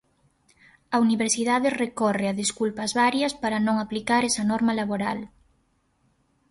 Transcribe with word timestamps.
A 0.95 0.97
Universidade 1.05 1.69
recorre 1.83 2.25
a 2.27 2.37
desculpas 2.41 2.91
varias 3.01 3.33
para 3.41 3.63
non 3.67 3.75
aplicar 3.83 4.21
esa 4.29 4.43
norma 4.51 4.73
laboral. 4.81 5.19